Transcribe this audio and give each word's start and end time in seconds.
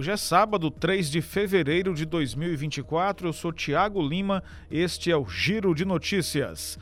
Hoje 0.00 0.12
é 0.12 0.16
sábado, 0.16 0.70
3 0.70 1.10
de 1.10 1.20
fevereiro 1.20 1.92
de 1.92 2.06
2024. 2.06 3.28
Eu 3.28 3.34
sou 3.34 3.52
Tiago 3.52 4.00
Lima. 4.00 4.42
Este 4.70 5.12
é 5.12 5.16
o 5.18 5.26
Giro 5.26 5.74
de 5.74 5.84
Notícias. 5.84 6.78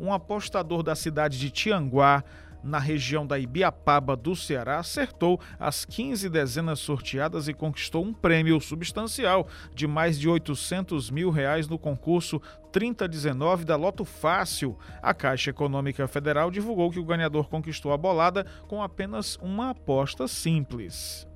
Um 0.00 0.12
apostador 0.12 0.82
da 0.82 0.96
cidade 0.96 1.38
de 1.38 1.48
Tianguá 1.48 2.24
na 2.60 2.80
região 2.80 3.24
da 3.24 3.38
Ibiapaba 3.38 4.16
do 4.16 4.34
Ceará, 4.34 4.80
acertou 4.80 5.40
as 5.60 5.84
15 5.84 6.28
dezenas 6.28 6.80
sorteadas 6.80 7.46
e 7.46 7.54
conquistou 7.54 8.04
um 8.04 8.12
prêmio 8.12 8.60
substancial 8.60 9.46
de 9.72 9.86
mais 9.86 10.18
de 10.18 10.28
800 10.28 11.10
mil 11.10 11.30
reais 11.30 11.68
no 11.68 11.78
concurso 11.78 12.42
3019 12.72 13.64
da 13.64 13.76
Loto 13.76 14.04
Fácil. 14.04 14.76
A 15.00 15.14
Caixa 15.14 15.50
Econômica 15.50 16.08
Federal 16.08 16.50
divulgou 16.50 16.90
que 16.90 16.98
o 16.98 17.04
ganhador 17.04 17.48
conquistou 17.48 17.92
a 17.92 17.96
bolada 17.96 18.44
com 18.66 18.82
apenas 18.82 19.36
uma 19.40 19.70
aposta 19.70 20.26
simples. 20.26 21.28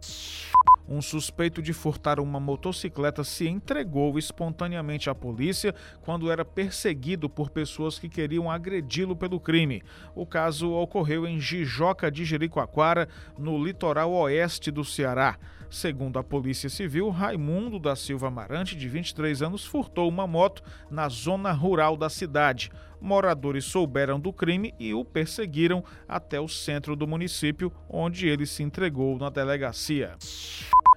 Um 0.93 1.01
suspeito 1.01 1.63
de 1.63 1.73
furtar 1.73 2.21
uma 2.21 2.39
motocicleta 2.39 3.25
se 3.25 3.49
entregou 3.49 4.19
espontaneamente 4.19 5.09
à 5.09 5.15
polícia 5.15 5.75
quando 6.03 6.31
era 6.31 6.45
perseguido 6.45 7.31
por 7.31 7.49
pessoas 7.49 7.99
que 7.99 8.11
queriam 8.11 8.51
agredi-lo 8.51 9.17
pelo 9.17 9.41
crime. 9.41 9.83
O 10.15 10.27
caso 10.27 10.71
ocorreu 10.71 11.27
em 11.27 11.41
Jijoca 11.41 12.11
de 12.11 12.27
Jericoacoara, 12.27 13.09
no 13.39 13.65
litoral 13.65 14.13
oeste 14.13 14.71
do 14.71 14.85
Ceará. 14.85 15.39
Segundo 15.71 16.19
a 16.19 16.23
Polícia 16.23 16.69
Civil, 16.69 17.09
Raimundo 17.09 17.79
da 17.79 17.97
Silva 17.97 18.29
Amarante, 18.29 18.77
de 18.77 18.87
23 18.87 19.41
anos, 19.41 19.65
furtou 19.65 20.07
uma 20.07 20.27
moto 20.27 20.63
na 20.91 21.09
zona 21.09 21.53
rural 21.53 21.97
da 21.97 22.11
cidade. 22.11 22.71
Moradores 23.01 23.65
souberam 23.65 24.21
do 24.21 24.31
crime 24.31 24.75
e 24.79 24.93
o 24.93 25.03
perseguiram 25.07 25.83
até 26.07 26.39
o 26.39 26.47
centro 26.47 26.95
do 26.95 27.07
município, 27.07 27.73
onde 27.89 28.29
ele 28.29 28.45
se 28.45 28.63
entregou 28.63 29.19
na 29.19 29.31
delegacia. 29.31 30.19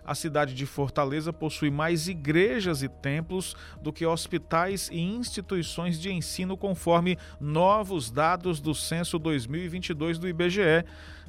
A 0.06 0.14
cidade 0.14 0.54
de 0.54 0.66
Fortaleza 0.66 1.34
possui 1.34 1.72
mais 1.72 2.08
igrejas 2.08 2.84
e 2.84 2.88
templos 2.88 3.56
do 3.82 3.92
que 3.92 4.06
hospitais 4.06 4.90
e 4.92 5.00
instituições 5.00 6.00
de 6.00 6.12
ensino, 6.12 6.56
conforme 6.56 7.18
novos 7.40 8.12
dados 8.12 8.60
do 8.60 8.76
censo 8.76 9.18
2022 9.18 10.20
do 10.20 10.28
IBGE. 10.28 10.86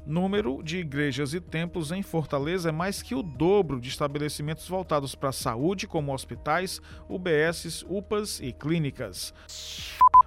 Número 0.07 0.63
de 0.63 0.79
igrejas 0.79 1.35
e 1.35 1.41
templos 1.41 1.91
em 1.91 2.01
Fortaleza 2.01 2.69
é 2.69 2.73
mais 2.73 3.03
que 3.03 3.15
o 3.15 3.25
dobro 3.25 3.81
de 3.81 3.89
estabelecimentos 3.89 4.69
voltados 4.69 5.17
para 5.17 5.31
a 5.31 5.33
saúde, 5.33 5.89
como 5.89 6.15
hospitais, 6.15 6.81
UBSs, 7.09 7.85
UPAs 7.89 8.39
e 8.41 8.53
clínicas. 8.53 9.35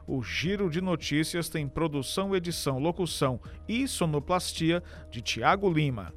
O 0.05 0.21
Giro 0.21 0.69
de 0.69 0.81
Notícias 0.81 1.47
tem 1.47 1.67
produção, 1.67 2.35
edição, 2.35 2.77
locução 2.77 3.39
e 3.67 3.87
sonoplastia 3.87 4.83
de 5.09 5.21
Tiago 5.21 5.71
Lima. 5.71 6.11